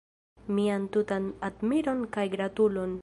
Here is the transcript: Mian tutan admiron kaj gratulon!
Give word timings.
Mian 0.59 0.87
tutan 0.95 1.27
admiron 1.49 2.01
kaj 2.17 2.25
gratulon! 2.37 2.99